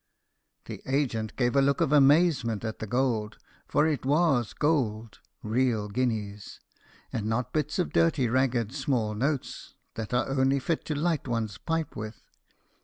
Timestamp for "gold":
2.87-3.37, 4.53-5.19